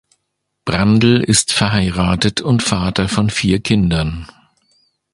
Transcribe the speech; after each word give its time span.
Brandl 0.65 1.21
ist 1.23 1.53
verheiratet 1.53 2.41
und 2.41 2.63
Vater 2.63 3.07
von 3.07 3.29
vier 3.29 3.59
Kindern. 3.59 4.27